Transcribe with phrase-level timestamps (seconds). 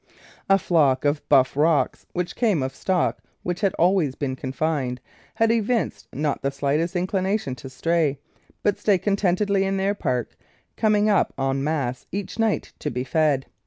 [0.49, 3.61] A flock of Buff Rocks, which came of stock THE LOCATION OF THE GARDEN which
[3.61, 5.01] had always been confined,
[5.35, 8.17] have evinced not the shghtest incHnation to stray,
[8.63, 10.35] but stay content edly in their park,
[10.75, 13.45] coming up en masse each night to be fed.